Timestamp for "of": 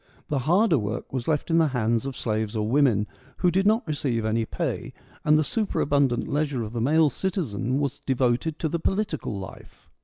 2.07-2.17, 6.63-6.73